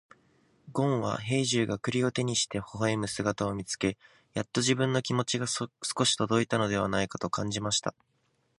[0.71, 3.99] ごんは兵十が栗を手にして微笑む姿を見つけ、
[4.33, 5.69] やっと自分の気持ちが少
[6.05, 7.93] し届いたのではないかと感じました。